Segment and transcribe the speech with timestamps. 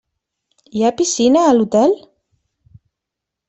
[0.77, 1.95] Hi ha piscina a l'hotel?